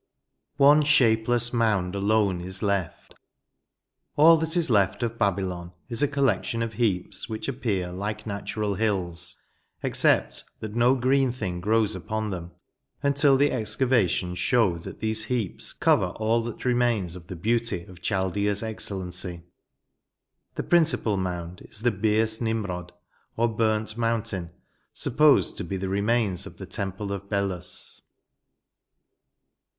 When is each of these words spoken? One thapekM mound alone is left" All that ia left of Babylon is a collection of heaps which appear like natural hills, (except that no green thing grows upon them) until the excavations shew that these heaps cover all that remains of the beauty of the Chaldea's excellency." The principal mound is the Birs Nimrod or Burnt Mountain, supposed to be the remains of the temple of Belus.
One 0.57 0.81
thapekM 0.81 1.53
mound 1.53 1.93
alone 1.93 2.41
is 2.41 2.63
left" 2.63 3.13
All 4.15 4.35
that 4.37 4.57
ia 4.57 4.63
left 4.67 5.03
of 5.03 5.19
Babylon 5.19 5.73
is 5.89 6.01
a 6.01 6.07
collection 6.07 6.63
of 6.63 6.73
heaps 6.73 7.29
which 7.29 7.47
appear 7.47 7.91
like 7.91 8.25
natural 8.25 8.73
hills, 8.73 9.37
(except 9.83 10.43
that 10.59 10.73
no 10.73 10.95
green 10.95 11.31
thing 11.31 11.61
grows 11.61 11.95
upon 11.95 12.31
them) 12.31 12.49
until 13.03 13.37
the 13.37 13.51
excavations 13.51 14.39
shew 14.39 14.79
that 14.79 15.01
these 15.01 15.25
heaps 15.25 15.71
cover 15.71 16.07
all 16.15 16.41
that 16.45 16.65
remains 16.65 17.15
of 17.15 17.27
the 17.27 17.35
beauty 17.35 17.83
of 17.83 17.97
the 17.97 18.01
Chaldea's 18.01 18.63
excellency." 18.63 19.43
The 20.55 20.63
principal 20.63 21.15
mound 21.15 21.61
is 21.65 21.81
the 21.83 21.91
Birs 21.91 22.41
Nimrod 22.41 22.91
or 23.37 23.47
Burnt 23.47 23.95
Mountain, 23.97 24.49
supposed 24.91 25.57
to 25.57 25.63
be 25.63 25.77
the 25.77 25.89
remains 25.89 26.47
of 26.47 26.57
the 26.57 26.65
temple 26.65 27.11
of 27.11 27.29
Belus. 27.29 28.01